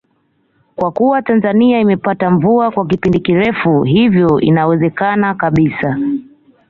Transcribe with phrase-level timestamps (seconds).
[0.75, 5.97] Kwa kuwa Tanzania imepata mvua kwa kipindi kirefu hivyo inawezekana kabisa